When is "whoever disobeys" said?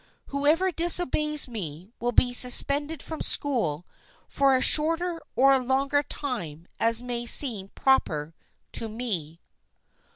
0.29-1.47